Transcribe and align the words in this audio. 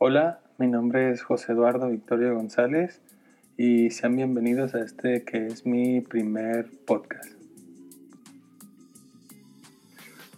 Hola, 0.00 0.38
mi 0.58 0.68
nombre 0.68 1.10
es 1.10 1.24
José 1.24 1.50
Eduardo 1.50 1.88
Victorio 1.88 2.32
González 2.32 3.00
y 3.56 3.90
sean 3.90 4.14
bienvenidos 4.14 4.76
a 4.76 4.80
este 4.84 5.24
que 5.24 5.48
es 5.48 5.66
mi 5.66 6.00
primer 6.00 6.70
podcast. 6.86 7.32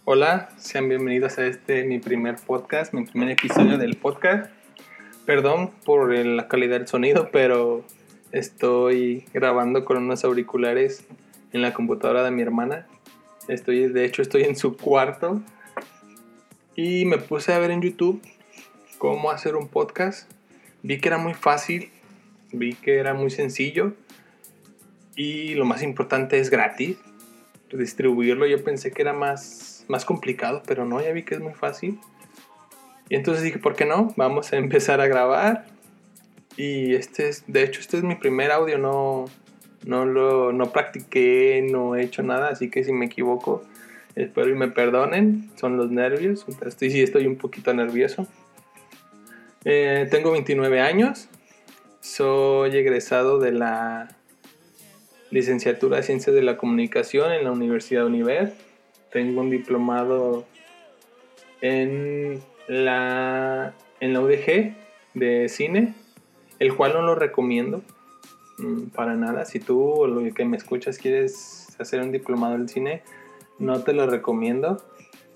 Hola, 0.03 0.49
sean 0.57 0.89
bienvenidos 0.89 1.37
a 1.37 1.45
este 1.45 1.83
mi 1.83 1.99
primer 1.99 2.37
podcast, 2.37 2.91
mi 2.91 3.05
primer 3.05 3.29
episodio 3.29 3.77
del 3.77 3.97
podcast. 3.97 4.51
Perdón 5.27 5.69
por 5.85 6.11
la 6.11 6.47
calidad 6.47 6.79
del 6.79 6.87
sonido, 6.87 7.29
pero 7.31 7.85
estoy 8.31 9.25
grabando 9.31 9.85
con 9.85 9.97
unos 9.97 10.23
auriculares 10.23 11.05
en 11.53 11.61
la 11.61 11.71
computadora 11.71 12.23
de 12.23 12.31
mi 12.31 12.41
hermana. 12.41 12.87
Estoy, 13.47 13.89
de 13.89 14.05
hecho, 14.05 14.23
estoy 14.23 14.41
en 14.41 14.55
su 14.55 14.75
cuarto 14.75 15.39
y 16.75 17.05
me 17.05 17.19
puse 17.19 17.53
a 17.53 17.59
ver 17.59 17.69
en 17.69 17.83
YouTube 17.83 18.19
cómo 19.01 19.31
hacer 19.31 19.55
un 19.55 19.67
podcast. 19.67 20.29
Vi 20.83 20.99
que 20.99 21.07
era 21.07 21.17
muy 21.17 21.33
fácil, 21.33 21.89
vi 22.51 22.75
que 22.75 22.99
era 22.99 23.15
muy 23.15 23.31
sencillo 23.31 23.93
y 25.15 25.55
lo 25.55 25.65
más 25.65 25.81
importante 25.81 26.37
es 26.37 26.51
gratis. 26.51 26.97
Distribuirlo 27.73 28.45
yo 28.45 28.63
pensé 28.63 28.91
que 28.91 29.01
era 29.01 29.11
más, 29.11 29.85
más 29.87 30.05
complicado, 30.05 30.61
pero 30.67 30.85
no, 30.85 31.01
ya 31.01 31.11
vi 31.13 31.23
que 31.23 31.33
es 31.33 31.41
muy 31.41 31.53
fácil. 31.53 31.97
Y 33.09 33.15
entonces 33.15 33.43
dije, 33.43 33.57
¿por 33.57 33.75
qué 33.75 33.85
no? 33.85 34.13
Vamos 34.17 34.53
a 34.53 34.57
empezar 34.65 35.01
a 35.01 35.07
grabar. 35.07 35.65
Y 36.55 36.93
este 36.93 37.27
es, 37.27 37.43
de 37.47 37.63
hecho, 37.63 37.79
este 37.79 37.97
es 37.97 38.03
mi 38.03 38.13
primer 38.13 38.51
audio, 38.51 38.77
no, 38.77 39.25
no 39.83 40.05
lo 40.05 40.53
no 40.53 40.71
practiqué, 40.71 41.67
no 41.71 41.95
he 41.95 42.03
hecho 42.03 42.21
nada, 42.21 42.49
así 42.49 42.69
que 42.69 42.83
si 42.83 42.91
me 42.91 43.07
equivoco, 43.07 43.63
espero 44.13 44.49
y 44.49 44.53
me 44.53 44.67
perdonen, 44.67 45.49
son 45.55 45.75
los 45.75 45.89
nervios, 45.89 46.45
estoy, 46.63 46.91
sí 46.91 47.01
estoy 47.01 47.25
un 47.25 47.37
poquito 47.37 47.73
nervioso. 47.73 48.27
Eh, 49.63 50.07
tengo 50.09 50.31
29 50.31 50.81
años. 50.81 51.29
Soy 51.99 52.75
egresado 52.75 53.37
de 53.37 53.51
la 53.51 54.09
licenciatura 55.29 55.97
de 55.97 56.03
Ciencias 56.03 56.35
de 56.35 56.41
la 56.41 56.57
Comunicación 56.57 57.31
en 57.31 57.43
la 57.43 57.51
Universidad 57.51 58.07
Univer. 58.07 58.53
Tengo 59.11 59.41
un 59.41 59.51
diplomado 59.51 60.45
en 61.61 62.41
la, 62.67 63.73
en 63.99 64.13
la 64.13 64.21
UDG 64.21 64.73
de 65.13 65.47
cine, 65.47 65.93
el 66.57 66.75
cual 66.75 66.93
no 66.93 67.03
lo 67.03 67.13
recomiendo 67.13 67.83
mm, 68.57 68.85
para 68.95 69.13
nada. 69.13 69.45
Si 69.45 69.59
tú 69.59 69.91
o 69.91 70.07
lo 70.07 70.33
que 70.33 70.43
me 70.43 70.57
escuchas 70.57 70.97
quieres 70.97 71.67
hacer 71.77 72.01
un 72.01 72.11
diplomado 72.11 72.55
en 72.55 72.67
cine, 72.67 73.03
no 73.59 73.83
te 73.83 73.93
lo 73.93 74.07
recomiendo 74.07 74.83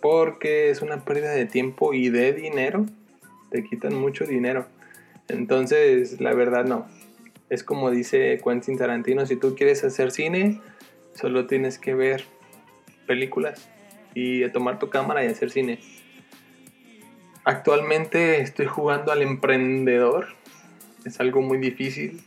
porque 0.02 0.72
es 0.72 0.82
una 0.82 1.06
pérdida 1.06 1.32
de 1.32 1.46
tiempo 1.46 1.94
y 1.94 2.10
de 2.10 2.34
dinero 2.34 2.88
te 3.56 3.64
quitan 3.64 3.96
mucho 3.96 4.26
dinero. 4.26 4.66
Entonces, 5.30 6.20
la 6.20 6.34
verdad 6.34 6.66
no. 6.66 6.88
Es 7.50 7.64
como 7.64 7.90
dice 7.90 8.38
Quentin 8.44 8.78
Tarantino, 8.78 9.26
si 9.26 9.38
tú 9.38 9.56
quieres 9.56 9.82
hacer 9.86 10.12
cine, 10.12 10.60
solo 11.14 11.48
tienes 11.48 11.80
que 11.80 11.94
ver 11.94 12.26
películas 13.08 13.70
y 14.14 14.46
tomar 14.50 14.78
tu 14.78 14.90
cámara 14.90 15.24
y 15.24 15.28
hacer 15.28 15.52
cine. 15.52 15.80
Actualmente 17.46 18.42
estoy 18.42 18.66
jugando 18.66 19.14
al 19.14 19.22
emprendedor. 19.22 20.28
Es 21.06 21.22
algo 21.22 21.42
muy 21.42 21.58
difícil 21.58 22.24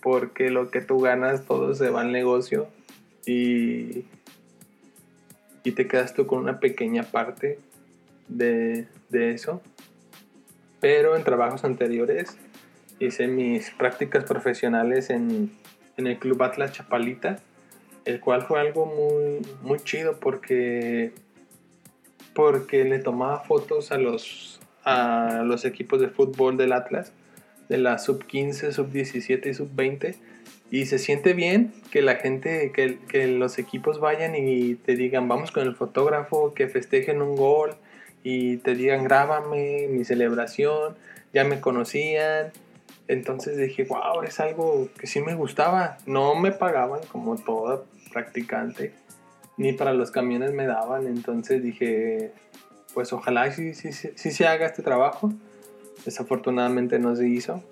porque 0.00 0.50
lo 0.50 0.70
que 0.70 0.80
tú 0.80 1.00
ganas 1.00 1.44
todo 1.44 1.74
se 1.74 1.90
va 1.90 2.02
al 2.02 2.12
negocio 2.12 2.68
y, 3.26 4.04
y 5.64 5.72
te 5.72 5.88
quedas 5.88 6.14
tú 6.14 6.28
con 6.28 6.38
una 6.38 6.60
pequeña 6.60 7.02
parte 7.02 7.58
de, 8.28 8.86
de 9.08 9.32
eso 9.32 9.60
pero 10.86 11.16
en 11.16 11.24
trabajos 11.24 11.64
anteriores 11.64 12.38
hice 13.00 13.26
mis 13.26 13.72
prácticas 13.72 14.22
profesionales 14.22 15.10
en, 15.10 15.50
el 15.96 16.16
Club 16.20 16.40
Atlas 16.44 16.70
Chapalita, 16.70 17.40
el 18.04 18.20
cual 18.20 18.42
fue 18.42 18.60
algo 18.60 18.86
muy, 18.86 19.44
muy 19.62 19.80
chido 19.80 20.20
porque, 20.20 21.10
porque 22.34 22.84
le 22.84 23.00
tomaba 23.00 23.40
fotos 23.40 23.90
a 23.90 23.98
los, 23.98 24.60
a 24.84 25.42
los 25.44 25.64
equipos 25.64 26.00
de 26.00 26.06
fútbol 26.06 26.56
del 26.56 26.72
Atlas, 26.72 27.12
de 27.68 27.78
la 27.78 27.98
sub 27.98 28.24
15, 28.24 28.72
sub 28.72 28.92
17 28.92 29.48
y 29.48 29.54
sub 29.54 29.70
20. 29.74 30.14
Y 30.70 30.86
se 30.86 31.00
siente 31.00 31.32
bien 31.32 31.74
que 31.90 32.00
la 32.00 32.14
gente, 32.14 32.70
que, 32.72 33.00
que 33.08 33.26
los 33.26 33.58
equipos 33.58 33.98
vayan 33.98 34.36
y 34.36 34.76
te 34.76 34.94
digan, 34.94 35.26
vamos 35.26 35.50
con 35.50 35.66
el 35.66 35.74
fotógrafo, 35.74 36.54
que 36.54 36.68
festejen 36.68 37.22
un 37.22 37.34
gol, 37.34 37.74
y 38.22 38.58
te 38.58 38.74
digan, 38.74 39.04
grábame 39.04 39.88
mi 39.88 40.04
celebración, 40.04 40.96
ya 41.32 41.44
me 41.44 41.60
conocían. 41.60 42.52
Entonces 43.08 43.56
dije, 43.56 43.84
wow, 43.84 44.22
es 44.22 44.40
algo 44.40 44.88
que 44.98 45.06
sí 45.06 45.20
me 45.20 45.34
gustaba. 45.34 45.98
No 46.06 46.34
me 46.34 46.50
pagaban 46.52 47.00
como 47.12 47.36
toda 47.36 47.82
practicante, 48.12 48.94
ni 49.56 49.72
para 49.72 49.92
los 49.92 50.10
camiones 50.10 50.52
me 50.52 50.66
daban. 50.66 51.06
Entonces 51.06 51.62
dije, 51.62 52.32
pues 52.94 53.12
ojalá 53.12 53.52
sí, 53.52 53.74
sí, 53.74 53.92
sí, 53.92 54.10
sí 54.14 54.30
se 54.32 54.46
haga 54.46 54.66
este 54.66 54.82
trabajo. 54.82 55.32
Desafortunadamente 56.04 56.98
no 56.98 57.14
se 57.14 57.28
hizo. 57.28 57.62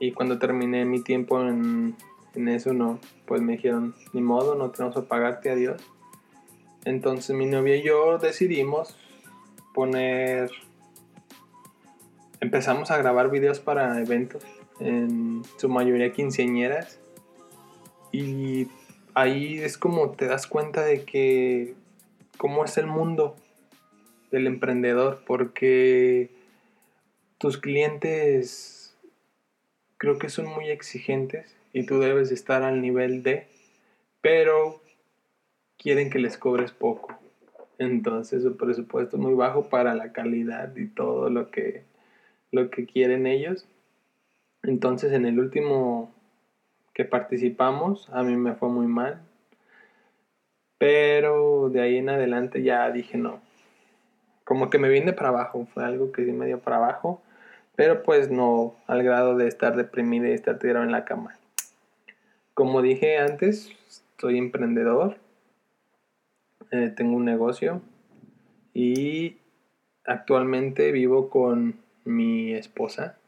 Y 0.00 0.12
cuando 0.12 0.38
terminé 0.38 0.84
mi 0.84 1.02
tiempo 1.02 1.40
en, 1.40 1.96
en 2.34 2.48
eso, 2.48 2.72
no, 2.72 2.98
pues 3.26 3.42
me 3.42 3.52
dijeron, 3.52 3.94
ni 4.12 4.22
modo, 4.22 4.54
no 4.54 4.70
tenemos 4.70 4.96
que 4.96 5.02
pagarte, 5.02 5.50
adiós. 5.50 5.82
Entonces 6.84 7.36
mi 7.36 7.46
novia 7.46 7.76
y 7.76 7.82
yo 7.82 8.18
decidimos 8.18 8.96
Empezamos 12.40 12.90
a 12.90 12.98
grabar 12.98 13.30
videos 13.30 13.60
para 13.60 14.00
eventos, 14.00 14.42
en 14.80 15.42
su 15.56 15.68
mayoría 15.68 16.12
quinceañeras. 16.12 16.98
Y 18.10 18.68
ahí 19.14 19.58
es 19.58 19.78
como 19.78 20.10
te 20.10 20.26
das 20.26 20.46
cuenta 20.46 20.82
de 20.82 21.04
que 21.04 21.74
cómo 22.38 22.64
es 22.64 22.78
el 22.78 22.86
mundo 22.86 23.36
del 24.30 24.46
emprendedor, 24.46 25.22
porque 25.26 26.30
tus 27.38 27.58
clientes 27.58 28.96
creo 29.96 30.18
que 30.18 30.28
son 30.28 30.46
muy 30.46 30.70
exigentes 30.70 31.54
y 31.72 31.84
tú 31.84 32.00
debes 32.00 32.30
estar 32.32 32.62
al 32.62 32.80
nivel 32.80 33.22
de, 33.22 33.46
pero 34.20 34.80
quieren 35.76 36.10
que 36.10 36.18
les 36.18 36.36
cobres 36.36 36.72
poco. 36.72 37.18
Entonces 37.78 38.42
su 38.42 38.56
presupuesto 38.56 39.16
es 39.16 39.22
muy 39.22 39.34
bajo 39.34 39.68
para 39.68 39.94
la 39.94 40.12
calidad 40.12 40.76
y 40.76 40.88
todo 40.88 41.30
lo 41.30 41.50
que, 41.50 41.84
lo 42.50 42.70
que 42.70 42.86
quieren 42.86 43.26
ellos. 43.26 43.66
Entonces 44.64 45.12
en 45.12 45.24
el 45.24 45.38
último 45.38 46.12
que 46.92 47.04
participamos 47.04 48.10
a 48.12 48.24
mí 48.24 48.36
me 48.36 48.54
fue 48.54 48.68
muy 48.68 48.86
mal. 48.86 49.22
Pero 50.78 51.70
de 51.70 51.80
ahí 51.80 51.96
en 51.96 52.08
adelante 52.08 52.62
ya 52.62 52.90
dije 52.90 53.16
no. 53.16 53.40
Como 54.44 54.70
que 54.70 54.78
me 54.78 54.88
vine 54.88 55.12
para 55.12 55.28
abajo. 55.28 55.66
Fue 55.72 55.84
algo 55.84 56.10
que 56.10 56.24
sí 56.24 56.32
me 56.32 56.46
dio 56.46 56.58
para 56.58 56.76
abajo. 56.76 57.22
Pero 57.76 58.02
pues 58.02 58.28
no 58.28 58.74
al 58.88 59.04
grado 59.04 59.36
de 59.36 59.46
estar 59.46 59.76
deprimido 59.76 60.26
y 60.26 60.32
estar 60.32 60.58
tirado 60.58 60.84
en 60.84 60.90
la 60.90 61.04
cama. 61.04 61.38
Como 62.54 62.82
dije 62.82 63.18
antes, 63.18 63.70
soy 64.18 64.36
emprendedor 64.36 65.16
eh, 66.70 66.92
tengo 66.94 67.16
un 67.16 67.24
negocio 67.24 67.82
y 68.74 69.38
actualmente 70.04 70.92
vivo 70.92 71.30
con 71.30 71.80
mi 72.04 72.54
esposa. 72.54 73.18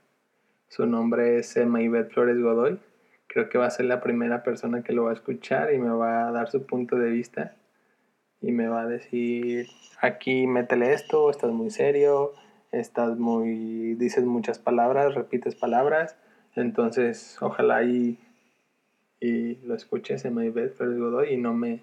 Su 0.68 0.86
nombre 0.86 1.38
es 1.38 1.56
Emma 1.56 1.80
Flores 2.10 2.40
Godoy. 2.40 2.78
Creo 3.26 3.48
que 3.48 3.58
va 3.58 3.66
a 3.66 3.70
ser 3.70 3.86
la 3.86 4.00
primera 4.00 4.42
persona 4.42 4.82
que 4.82 4.92
lo 4.92 5.04
va 5.04 5.10
a 5.10 5.14
escuchar 5.14 5.72
y 5.72 5.78
me 5.78 5.90
va 5.90 6.28
a 6.28 6.32
dar 6.32 6.50
su 6.50 6.66
punto 6.66 6.96
de 6.96 7.10
vista 7.10 7.56
y 8.40 8.52
me 8.52 8.68
va 8.68 8.82
a 8.82 8.86
decir, 8.86 9.66
aquí 10.00 10.46
métele 10.46 10.92
esto, 10.92 11.30
estás 11.30 11.50
muy 11.50 11.70
serio, 11.70 12.32
estás 12.72 13.18
muy, 13.18 13.94
dices 13.94 14.24
muchas 14.24 14.58
palabras, 14.58 15.14
repites 15.14 15.54
palabras, 15.54 16.16
entonces 16.54 17.36
ojalá 17.40 17.84
y, 17.84 18.18
y 19.20 19.56
lo 19.66 19.74
escuches 19.74 20.24
Ivette 20.24 20.74
Flores 20.74 20.98
Godoy 20.98 21.34
y 21.34 21.36
no 21.36 21.52
me, 21.52 21.82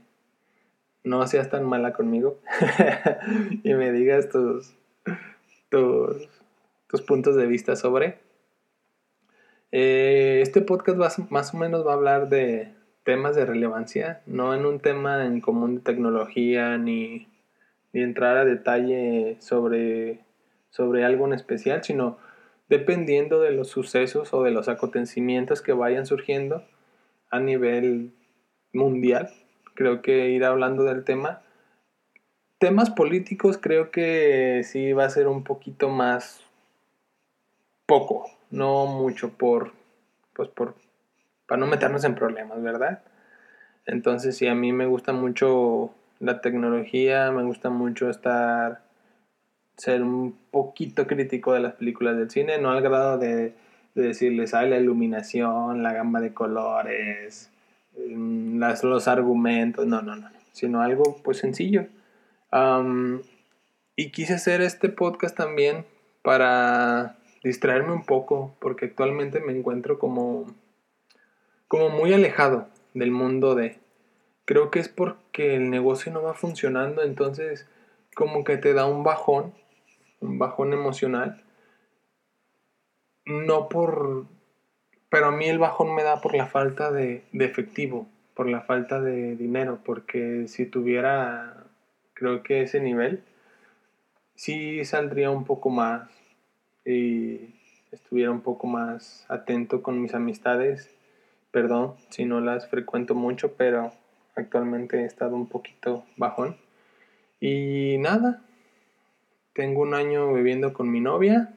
no 1.08 1.26
seas 1.28 1.50
tan 1.50 1.66
mala 1.66 1.94
conmigo 1.94 2.40
y 3.64 3.74
me 3.74 3.92
digas 3.92 4.30
tus, 4.30 4.76
tus, 5.70 7.02
puntos 7.02 7.36
de 7.36 7.48
vista 7.48 7.76
sobre. 7.76 8.20
Eh, 9.72 10.40
este 10.42 10.62
podcast 10.62 11.00
va, 11.00 11.10
más 11.30 11.54
o 11.54 11.58
menos 11.58 11.86
va 11.86 11.92
a 11.92 11.96
hablar 11.96 12.30
de 12.30 12.74
temas 13.04 13.36
de 13.36 13.46
relevancia, 13.46 14.22
no 14.26 14.54
en 14.54 14.66
un 14.66 14.80
tema 14.80 15.26
en 15.26 15.40
común 15.40 15.76
de 15.76 15.82
tecnología 15.82 16.78
ni, 16.78 17.28
ni 17.94 18.02
entrar 18.02 18.38
a 18.38 18.46
detalle 18.46 19.38
sobre, 19.40 20.20
sobre 20.70 21.06
algo 21.06 21.26
en 21.26 21.34
especial, 21.34 21.84
sino 21.84 22.18
dependiendo 22.70 23.40
de 23.40 23.52
los 23.52 23.70
sucesos 23.70 24.34
o 24.34 24.44
de 24.44 24.52
los 24.52 24.68
acontecimientos 24.68 25.62
que 25.62 25.72
vayan 25.72 26.06
surgiendo 26.06 26.64
a 27.30 27.40
nivel 27.40 28.12
mundial 28.74 29.30
creo 29.78 30.02
que 30.02 30.32
ir 30.32 30.44
hablando 30.44 30.84
del 30.84 31.04
tema. 31.04 31.42
Temas 32.58 32.90
políticos 32.90 33.60
creo 33.62 33.92
que 33.92 34.64
sí 34.64 34.92
va 34.92 35.06
a 35.06 35.10
ser 35.12 35.28
un 35.28 35.44
poquito 35.44 35.88
más 35.88 36.44
poco, 37.86 38.26
no 38.50 38.88
mucho 38.88 39.30
por, 39.38 39.72
pues 40.34 40.50
por, 40.50 40.74
para 41.48 41.60
no 41.60 41.68
meternos 41.68 42.04
en 42.04 42.16
problemas, 42.16 42.62
¿verdad? 42.62 43.04
Entonces 43.86 44.36
sí, 44.36 44.48
a 44.48 44.56
mí 44.56 44.74
me 44.74 44.88
gusta 44.88 45.14
mucho 45.14 45.92
la 46.20 46.42
tecnología, 46.42 47.32
me 47.32 47.44
gusta 47.44 47.70
mucho 47.70 48.10
estar, 48.10 48.82
ser 49.78 50.02
un 50.02 50.36
poquito 50.50 51.06
crítico 51.06 51.54
de 51.54 51.60
las 51.60 51.74
películas 51.74 52.18
del 52.18 52.32
cine, 52.32 52.58
no 52.58 52.72
al 52.72 52.82
grado 52.82 53.20
de, 53.20 53.54
decirles, 53.94 54.56
hay 54.56 54.70
la 54.70 54.78
iluminación, 54.78 55.84
la 55.84 55.94
gama 55.94 56.20
de 56.20 56.34
colores, 56.34 57.52
las, 57.98 58.84
los 58.84 59.08
argumentos, 59.08 59.86
no, 59.86 60.02
no, 60.02 60.16
no, 60.16 60.30
sino 60.52 60.82
algo 60.82 61.18
pues 61.24 61.38
sencillo. 61.38 61.88
y 63.96 64.12
quise 64.12 64.34
hacer 64.34 64.62
este 64.62 64.90
podcast 64.90 65.36
también 65.36 65.86
para 66.22 67.18
distraerme 67.44 67.94
un 67.94 68.06
poco, 68.06 68.56
porque 68.60 68.86
actualmente 68.86 69.40
me 69.40 69.58
encuentro 69.58 70.00
como, 70.00 70.46
como 71.68 71.90
muy 71.90 72.14
alejado 72.14 72.68
del 72.94 73.12
mundo 73.12 73.56
de... 73.56 73.80
Creo 74.46 74.72
que 74.72 74.80
es 74.80 74.88
porque 74.88 75.56
el 75.56 75.70
negocio 75.70 76.12
no 76.12 76.22
va 76.22 76.34
funcionando, 76.34 77.04
entonces 77.04 77.68
como 78.16 78.44
que 78.44 78.58
te 78.58 78.74
da 78.74 78.86
un 78.86 79.04
bajón, 79.04 79.54
un 80.22 80.40
bajón 80.40 80.74
emocional. 80.74 81.44
No 83.26 83.70
por... 83.70 84.26
Pero 85.10 85.28
a 85.28 85.32
mí 85.32 85.46
el 85.48 85.60
bajón 85.60 85.96
me 85.96 86.04
da 86.04 86.22
por 86.22 86.36
la 86.36 86.48
falta 86.48 86.92
de, 86.92 87.24
efectivo, 87.34 88.08
por 88.34 88.48
la 88.48 88.62
falta 88.62 89.02
de 89.02 89.36
dinero, 89.36 89.80
porque 89.86 90.48
si 90.48 90.66
tuviera, 90.66 91.66
creo 92.14 92.44
que 92.44 92.62
ese 92.62 92.82
nivel, 92.82 93.24
sí 94.36 94.84
saldría 94.84 95.32
un 95.32 95.46
poco 95.46 95.70
más 95.70 96.10
y 96.86 97.56
estuviera 97.92 98.32
un 98.32 98.42
poco 98.42 98.68
más 98.68 99.26
atento 99.30 99.82
con 99.82 100.02
mis 100.02 100.14
amistades. 100.14 100.94
Perdón 101.52 101.96
si 102.10 102.26
no 102.26 102.42
las 102.42 102.68
frecuento 102.68 103.16
mucho, 103.16 103.54
pero 103.54 103.94
actualmente 104.36 105.02
he 105.02 105.06
estado 105.06 105.36
un 105.36 105.48
poquito 105.48 106.04
bajón. 106.18 106.58
Y 107.40 107.98
nada, 108.00 108.42
tengo 109.54 109.82
un 109.82 109.94
año 109.94 110.34
viviendo 110.34 110.74
con 110.74 110.92
mi 110.92 111.00
novia, 111.00 111.54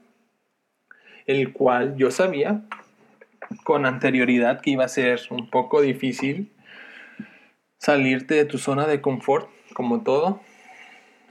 el 1.27 1.53
cual 1.53 1.97
yo 1.97 2.11
sabía 2.11 2.63
con 3.65 3.87
anterioridad 3.87 4.61
que 4.61 4.71
iba 4.71 4.85
a 4.85 4.89
ser 4.89 5.21
un 5.31 5.51
poco 5.51 5.81
difícil 5.81 6.51
salirte 7.81 8.35
de 8.35 8.45
tu 8.45 8.59
zona 8.59 8.87
de 8.87 9.01
confort, 9.01 9.49
como 9.73 10.03
todo. 10.03 10.41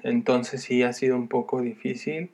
Entonces 0.04 0.63
sí 0.63 0.83
ha 0.83 0.94
sido 0.94 1.16
un 1.16 1.27
poco 1.27 1.62
difícil 1.62 2.31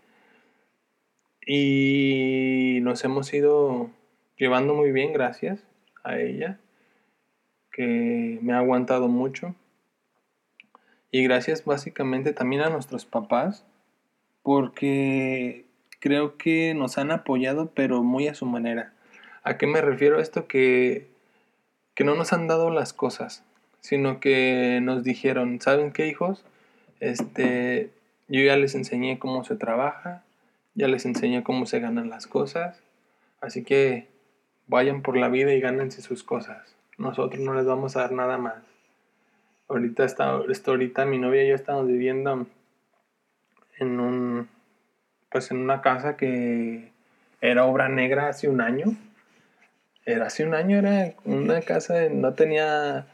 y 1.45 2.79
nos 2.81 3.03
hemos 3.03 3.33
ido 3.33 3.89
llevando 4.37 4.73
muy 4.73 4.91
bien 4.91 5.13
gracias 5.13 5.63
a 6.03 6.17
ella, 6.17 6.59
que 7.71 8.39
me 8.41 8.53
ha 8.53 8.59
aguantado 8.59 9.07
mucho. 9.07 9.53
Y 11.11 11.23
gracias 11.23 11.63
básicamente 11.65 12.33
también 12.33 12.61
a 12.61 12.69
nuestros 12.69 13.05
papás, 13.05 13.65
porque 14.43 15.65
creo 15.99 16.37
que 16.37 16.73
nos 16.73 16.97
han 16.97 17.11
apoyado, 17.11 17.71
pero 17.73 18.03
muy 18.03 18.27
a 18.27 18.33
su 18.33 18.45
manera. 18.45 18.94
¿A 19.45 19.57
qué 19.57 19.67
me 19.67 19.79
refiero 19.79 20.19
esto? 20.19 20.47
Que, 20.47 21.07
que 21.93 22.03
no 22.03 22.15
nos 22.15 22.33
han 22.33 22.47
dado 22.47 22.71
las 22.71 22.93
cosas, 22.93 23.43
sino 23.79 24.19
que 24.19 24.79
nos 24.81 25.03
dijeron, 25.03 25.61
¿saben 25.61 25.91
qué 25.91 26.07
hijos? 26.07 26.43
Este, 26.99 27.91
yo 28.27 28.41
ya 28.41 28.57
les 28.57 28.73
enseñé 28.73 29.19
cómo 29.19 29.43
se 29.43 29.55
trabaja, 29.55 30.23
ya 30.73 30.87
les 30.87 31.05
enseñé 31.05 31.43
cómo 31.43 31.67
se 31.67 31.79
ganan 31.79 32.09
las 32.09 32.25
cosas, 32.25 32.81
así 33.39 33.63
que 33.63 34.07
vayan 34.65 35.03
por 35.03 35.15
la 35.15 35.29
vida 35.29 35.53
y 35.53 35.61
gánense 35.61 36.01
sus 36.01 36.23
cosas. 36.23 36.75
Nosotros 36.97 37.39
no 37.39 37.53
les 37.53 37.67
vamos 37.67 37.95
a 37.95 38.01
dar 38.01 38.13
nada 38.13 38.39
más. 38.39 38.63
Ahorita, 39.67 40.05
está, 40.05 40.31
ahorita 40.31 41.05
mi 41.05 41.19
novia 41.19 41.43
y 41.43 41.49
yo 41.49 41.55
estamos 41.55 41.85
viviendo 41.85 42.47
en 43.77 43.99
un, 43.99 44.49
pues 45.29 45.51
en 45.51 45.57
una 45.57 45.81
casa 45.81 46.17
que 46.17 46.89
era 47.41 47.65
obra 47.65 47.89
negra 47.89 48.29
hace 48.29 48.49
un 48.49 48.59
año. 48.59 48.95
Era 50.05 50.27
hace 50.27 50.45
un 50.45 50.53
año, 50.53 50.77
era 50.77 51.13
una 51.23 51.61
casa, 51.61 52.09
no 52.11 52.33
tenía, 52.33 53.07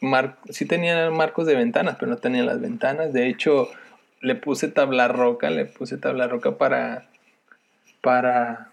mar, 0.00 0.36
sí 0.50 0.66
tenía 0.66 1.10
marcos 1.10 1.46
de 1.46 1.54
ventanas, 1.54 1.96
pero 1.98 2.10
no 2.10 2.18
tenía 2.18 2.42
las 2.42 2.60
ventanas. 2.60 3.12
De 3.12 3.28
hecho, 3.28 3.68
le 4.20 4.34
puse 4.34 4.68
tabla 4.68 5.06
roca, 5.08 5.50
le 5.50 5.64
puse 5.64 5.96
tabla 5.96 6.26
roca 6.26 6.58
para, 6.58 7.06
para 8.00 8.70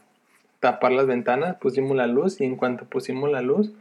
tapar 0.59 0.91
las 0.91 1.07
ventanas, 1.07 1.57
pusimos 1.57 1.95
la 1.97 2.07
luz 2.07 2.39
y 2.39 2.45
en 2.45 2.55
cuanto 2.55 2.85
pusimos 2.85 3.29
la 3.29 3.41
luz, 3.41 3.71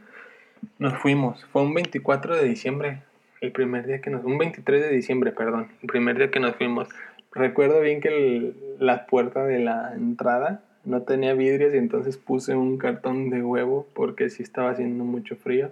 nos 0.77 0.93
fuimos. 0.97 1.45
Fue 1.51 1.61
un 1.61 1.73
24 1.73 2.35
de 2.35 2.43
diciembre, 2.43 3.01
el 3.39 3.51
primer 3.51 3.87
día 3.87 4.01
que 4.01 4.09
nos... 4.09 4.23
Un 4.23 4.37
23 4.37 4.81
de 4.81 4.89
diciembre, 4.89 5.31
perdón, 5.31 5.71
el 5.81 5.87
primer 5.87 6.17
día 6.17 6.29
que 6.29 6.39
nos 6.39 6.55
fuimos. 6.55 6.87
Recuerdo 7.31 7.79
bien 7.79 8.01
que 8.01 8.53
la 8.79 9.05
puerta 9.05 9.43
de 9.45 9.59
la 9.59 9.93
entrada 9.95 10.61
no 10.83 11.03
tenía 11.03 11.33
vidrios 11.33 11.73
y 11.73 11.77
entonces 11.77 12.17
puse 12.17 12.55
un 12.55 12.77
cartón 12.77 13.29
de 13.29 13.43
huevo 13.43 13.87
porque 13.93 14.29
sí 14.29 14.43
estaba 14.43 14.71
haciendo 14.71 15.03
mucho 15.03 15.35
frío. 15.35 15.71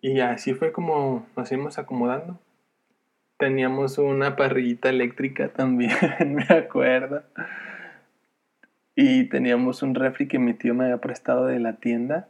Y 0.00 0.20
así 0.20 0.54
fue 0.54 0.72
como 0.72 1.26
nos 1.36 1.52
íbamos 1.52 1.78
acomodando 1.78 2.38
teníamos 3.40 3.96
una 3.96 4.36
parrillita 4.36 4.90
eléctrica 4.90 5.48
también, 5.48 5.90
me 6.34 6.44
acuerdo. 6.54 7.22
Y 8.94 9.24
teníamos 9.30 9.82
un 9.82 9.94
refri 9.94 10.28
que 10.28 10.38
mi 10.38 10.52
tío 10.52 10.74
me 10.74 10.84
había 10.84 10.98
prestado 10.98 11.46
de 11.46 11.58
la 11.58 11.76
tienda, 11.76 12.28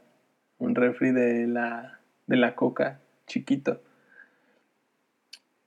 un 0.57 0.73
refri 0.73 1.11
de 1.11 1.47
la, 1.47 1.99
de 2.27 2.37
la 2.37 2.55
coca, 2.55 3.01
chiquito. 3.27 3.81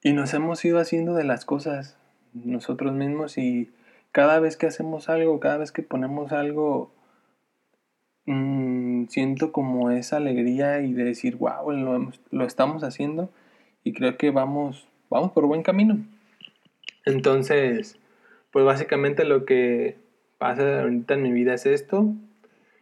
Y 0.03 0.15
nos 0.15 0.33
hemos 0.33 0.65
ido 0.65 0.79
haciendo 0.81 1.15
de 1.15 1.25
las 1.25 1.45
cosas 1.45 1.99
nosotros 2.33 2.95
mismos 2.95 3.37
y 3.37 3.71
cada 4.15 4.39
vez 4.39 4.57
que 4.57 4.67
hacemos 4.67 5.11
algo, 5.11 5.41
cada 5.41 5.59
vez 5.59 5.73
que 5.73 5.83
ponemos 5.83 6.33
algo, 6.33 6.91
mm, 8.27 9.09
siento 9.09 9.53
como 9.53 9.91
esa 9.91 10.19
alegría 10.19 10.81
y 10.81 10.93
de 10.95 11.05
decir, 11.05 11.37
wow, 11.37 11.71
lo, 11.73 12.13
lo 12.31 12.45
estamos 12.47 12.85
haciendo 12.85 13.29
y 13.83 13.93
creo 13.93 14.17
que 14.17 14.31
vamos 14.31 14.89
vamos 15.11 15.33
por 15.33 15.47
buen 15.47 15.63
camino. 15.63 15.99
Entonces, 17.05 17.99
pues 18.51 18.65
básicamente 18.65 19.25
lo 19.25 19.45
que 19.45 19.97
pasa 20.39 20.83
ahorita 20.83 21.15
en 21.15 21.23
mi 21.23 21.33
vida 21.33 21.55
es 21.55 21.67
esto. 21.67 22.13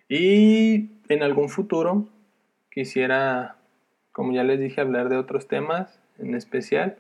Y 0.08 0.90
en 1.08 1.22
algún 1.22 1.48
futuro 1.48 2.06
quisiera, 2.70 3.56
como 4.12 4.32
ya 4.32 4.44
les 4.44 4.60
dije, 4.60 4.80
hablar 4.80 5.08
de 5.08 5.16
otros 5.16 5.48
temas 5.48 5.98
en 6.18 6.34
especial. 6.34 6.96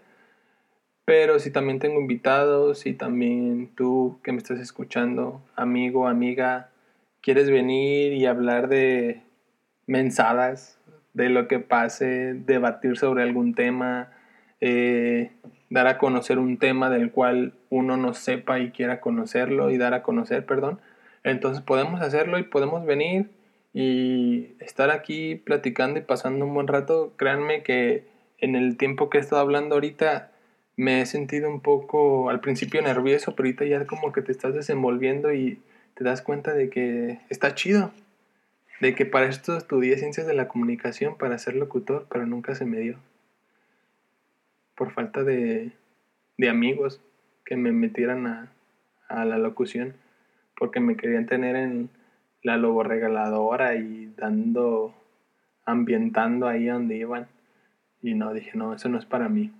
Pero 1.12 1.38
si 1.40 1.50
también 1.50 1.78
tengo 1.78 2.00
invitados, 2.00 2.78
si 2.78 2.94
también 2.94 3.68
tú 3.76 4.18
que 4.24 4.32
me 4.32 4.38
estás 4.38 4.58
escuchando, 4.58 5.42
amigo, 5.54 6.08
amiga, 6.08 6.70
quieres 7.20 7.50
venir 7.50 8.14
y 8.14 8.24
hablar 8.24 8.68
de 8.68 9.20
mensadas, 9.86 10.80
de 11.12 11.28
lo 11.28 11.48
que 11.48 11.58
pase, 11.58 12.32
debatir 12.32 12.96
sobre 12.96 13.24
algún 13.24 13.54
tema, 13.54 14.10
eh, 14.62 15.32
dar 15.68 15.86
a 15.86 15.98
conocer 15.98 16.38
un 16.38 16.56
tema 16.56 16.88
del 16.88 17.10
cual 17.10 17.52
uno 17.68 17.98
no 17.98 18.14
sepa 18.14 18.60
y 18.60 18.70
quiera 18.70 19.02
conocerlo 19.02 19.70
y 19.70 19.76
dar 19.76 19.92
a 19.92 20.02
conocer, 20.02 20.46
perdón. 20.46 20.80
Entonces 21.24 21.62
podemos 21.62 22.00
hacerlo 22.00 22.38
y 22.38 22.44
podemos 22.44 22.86
venir 22.86 23.28
y 23.74 24.54
estar 24.60 24.88
aquí 24.90 25.34
platicando 25.34 26.00
y 26.00 26.04
pasando 26.04 26.46
un 26.46 26.54
buen 26.54 26.68
rato. 26.68 27.12
Créanme 27.18 27.62
que 27.62 28.06
en 28.38 28.56
el 28.56 28.78
tiempo 28.78 29.10
que 29.10 29.18
he 29.18 29.20
estado 29.20 29.42
hablando 29.42 29.74
ahorita 29.74 30.31
me 30.82 31.00
he 31.00 31.06
sentido 31.06 31.48
un 31.48 31.60
poco 31.60 32.28
al 32.28 32.40
principio 32.40 32.82
nervioso, 32.82 33.36
pero 33.36 33.46
ahorita 33.46 33.64
ya 33.64 33.86
como 33.86 34.12
que 34.12 34.20
te 34.20 34.32
estás 34.32 34.52
desenvolviendo 34.52 35.32
y 35.32 35.60
te 35.94 36.02
das 36.02 36.22
cuenta 36.22 36.54
de 36.54 36.70
que 36.70 37.20
está 37.30 37.54
chido. 37.54 37.92
De 38.80 38.96
que 38.96 39.06
para 39.06 39.26
esto 39.26 39.56
estudié 39.56 39.96
ciencias 39.96 40.26
de 40.26 40.34
la 40.34 40.48
comunicación 40.48 41.16
para 41.16 41.38
ser 41.38 41.54
locutor, 41.54 42.06
pero 42.10 42.26
nunca 42.26 42.56
se 42.56 42.64
me 42.64 42.78
dio 42.78 42.98
por 44.74 44.90
falta 44.90 45.22
de, 45.22 45.70
amigos 46.50 47.00
que 47.44 47.56
me 47.56 47.70
metieran 47.70 48.26
a, 48.26 48.52
a, 49.08 49.24
la 49.24 49.38
locución, 49.38 49.94
porque 50.56 50.80
me 50.80 50.96
querían 50.96 51.26
tener 51.26 51.54
en 51.54 51.88
la 52.42 52.56
lobo 52.56 52.82
regaladora 52.82 53.76
y 53.76 54.12
dando, 54.16 54.92
ambientando 55.64 56.48
ahí 56.48 56.66
donde 56.66 56.96
iban. 56.96 57.28
Y 58.02 58.14
no, 58.14 58.34
dije, 58.34 58.50
no, 58.54 58.74
eso 58.74 58.88
no 58.88 58.98
es 58.98 59.06
para 59.06 59.28
mí. 59.28 59.52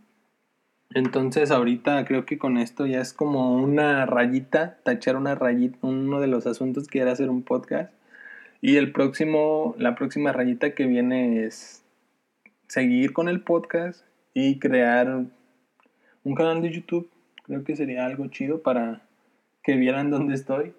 Entonces 0.95 1.51
ahorita 1.51 2.05
creo 2.05 2.27
que 2.27 2.39
con 2.39 2.59
esto 2.59 2.87
ya 2.87 3.01
es 3.01 3.13
como 3.13 3.57
una 3.57 4.05
rayita, 4.05 4.79
tachar 4.83 5.17
una 5.17 5.35
rayita, 5.35 5.79
uno 5.83 6.21
de 6.21 6.27
los 6.27 6.47
asuntos 6.47 6.89
que 6.89 7.01
era 7.01 7.13
hacer 7.13 7.31
un 7.31 7.43
podcast. 7.43 7.93
Y 8.61 8.77
el 8.77 8.93
próximo, 8.93 9.75
la 9.79 9.95
próxima 9.95 10.33
rayita 10.33 10.75
que 10.75 10.87
viene 10.87 11.45
es 11.45 11.83
seguir 12.69 13.13
con 13.13 13.29
el 13.29 13.41
podcast 13.41 14.05
y 14.35 14.59
crear 14.59 15.25
un 16.25 16.35
canal 16.35 16.63
de 16.63 16.71
YouTube. 16.71 17.09
Creo 17.45 17.65
que 17.65 17.77
sería 17.77 18.05
algo 18.05 18.27
chido 18.29 18.63
para 18.63 19.03
que 19.63 19.77
vieran 19.77 20.11
dónde 20.11 20.35
estoy. 20.35 20.75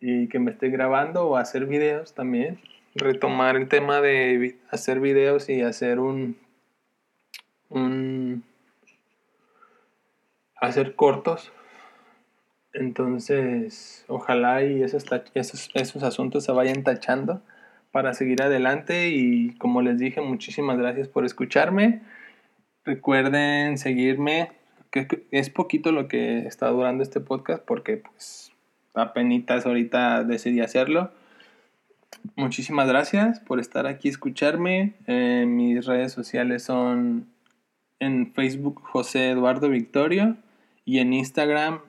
y 0.00 0.28
que 0.28 0.38
me 0.38 0.50
esté 0.50 0.68
grabando 0.68 1.26
o 1.26 1.36
hacer 1.36 1.64
videos 1.66 2.14
también. 2.14 2.58
Retomar 2.94 3.56
el 3.56 3.68
tema 3.68 4.02
de 4.02 4.56
hacer 4.70 5.00
videos 5.00 5.48
y 5.48 5.62
hacer 5.62 5.98
un, 5.98 6.36
un 7.70 8.44
hacer 10.66 10.94
cortos. 10.94 11.52
Entonces, 12.72 14.04
ojalá 14.08 14.64
y 14.64 14.82
esos, 14.82 15.04
esos, 15.34 15.70
esos 15.74 16.02
asuntos 16.02 16.44
se 16.44 16.52
vayan 16.52 16.82
tachando 16.82 17.40
para 17.92 18.12
seguir 18.12 18.42
adelante 18.42 19.10
y 19.10 19.54
como 19.58 19.80
les 19.80 19.98
dije, 19.98 20.20
muchísimas 20.20 20.76
gracias 20.76 21.06
por 21.06 21.24
escucharme. 21.24 22.02
Recuerden 22.84 23.78
seguirme, 23.78 24.50
que 24.90 25.26
es 25.30 25.48
poquito 25.48 25.92
lo 25.92 26.08
que 26.08 26.38
está 26.46 26.68
durando 26.68 27.04
este 27.04 27.20
podcast 27.20 27.64
porque 27.64 27.98
pues 27.98 28.52
apenas 28.94 29.64
ahorita 29.64 30.24
decidí 30.24 30.60
hacerlo. 30.60 31.12
Muchísimas 32.34 32.88
gracias 32.88 33.38
por 33.38 33.60
estar 33.60 33.86
aquí 33.86 34.08
escucharme. 34.08 34.94
Eh, 35.06 35.44
mis 35.46 35.86
redes 35.86 36.10
sociales 36.10 36.64
son 36.64 37.28
en 38.00 38.32
Facebook 38.32 38.80
José 38.82 39.30
Eduardo 39.30 39.68
Victorio 39.68 40.36
y 40.84 40.98
en 40.98 41.12
Instagram 41.12 41.80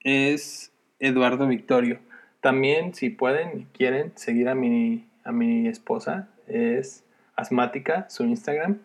es 0.00 0.72
Eduardo 0.98 1.46
Victorio. 1.46 1.98
También, 2.40 2.94
si 2.94 3.10
pueden 3.10 3.60
y 3.60 3.64
quieren 3.76 4.12
seguir 4.14 4.48
a 4.48 4.54
mi, 4.54 5.06
a 5.24 5.32
mi 5.32 5.66
esposa, 5.68 6.28
es 6.46 7.04
asmática, 7.34 8.06
su 8.08 8.24
Instagram. 8.24 8.78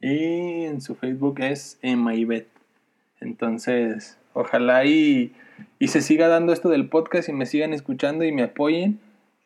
Y 0.00 0.64
en 0.64 0.80
su 0.80 0.94
Facebook 0.94 1.40
es 1.40 1.78
Emaibet. 1.82 2.48
Entonces, 3.20 4.18
ojalá 4.32 4.84
y, 4.84 5.32
y, 5.78 5.88
se 5.88 6.00
siga 6.00 6.28
dando 6.28 6.52
esto 6.52 6.68
del 6.68 6.88
podcast 6.88 7.28
y 7.28 7.32
me 7.32 7.46
sigan 7.46 7.72
escuchando 7.72 8.24
y 8.24 8.32
me 8.32 8.42
apoyen 8.42 9.00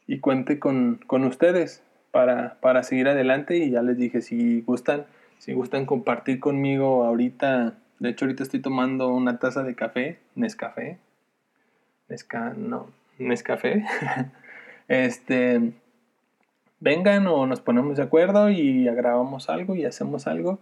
y 0.07 0.19
cuente 0.19 0.59
con, 0.59 1.01
con 1.07 1.25
ustedes 1.25 1.83
para, 2.11 2.59
para 2.61 2.83
seguir 2.83 3.09
adelante. 3.09 3.57
Y 3.59 3.71
ya 3.71 3.83
les 3.83 3.97
dije, 3.97 4.21
si 4.21 4.63
gustan, 4.63 5.07
si 5.39 5.53
gustan 5.53 5.87
compartir 5.87 6.41
conmigo 6.41 7.05
ahorita 7.05 7.77
de 7.99 8.11
hecho, 8.11 8.25
ahorita 8.25 8.43
estoy 8.43 8.61
tomando 8.61 9.09
una 9.09 9.39
taza 9.39 9.63
de 9.63 9.75
café, 9.75 10.19
Nescafé. 10.35 10.99
Nesca, 12.09 12.55
no, 12.57 12.89
Nescafé. 13.19 13.85
este, 14.89 15.73
vengan 16.81 17.27
o 17.27 17.47
nos 17.47 17.61
ponemos 17.61 17.97
de 17.97 18.05
acuerdo 18.05 18.51
y 18.51 18.85
grabamos 18.85 19.49
algo 19.49 19.75
y 19.75 19.85
hacemos 19.85 20.27
algo 20.27 20.61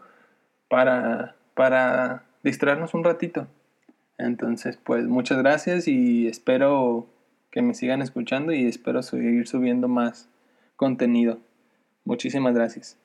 para, 0.68 1.36
para 1.54 2.24
distraernos 2.42 2.94
un 2.94 3.04
ratito. 3.04 3.46
Entonces, 4.18 4.78
pues 4.78 5.06
muchas 5.06 5.38
gracias 5.38 5.88
y 5.88 6.26
espero 6.26 7.06
que 7.50 7.62
me 7.62 7.74
sigan 7.74 8.02
escuchando 8.02 8.52
y 8.52 8.66
espero 8.66 9.02
seguir 9.02 9.46
subiendo 9.46 9.88
más 9.88 10.28
contenido. 10.76 11.38
Muchísimas 12.04 12.54
gracias. 12.54 12.98